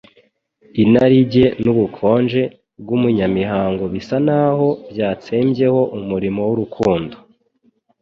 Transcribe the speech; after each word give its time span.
Inarijye 0.83 1.45
n'ubukonje 1.63 2.41
bw'ubunyamihango 2.81 3.83
bisa 3.93 4.17
n'aho 4.27 4.67
byatsembyeho 4.91 5.81
umurimo 5.97 6.39
w'urukundo 6.47 7.15